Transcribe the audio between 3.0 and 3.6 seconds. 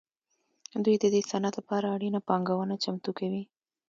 کوي